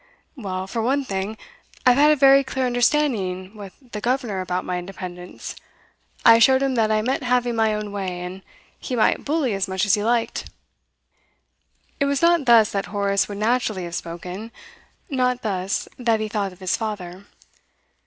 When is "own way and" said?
7.75-8.41